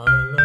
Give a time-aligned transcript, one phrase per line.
[0.00, 0.37] I love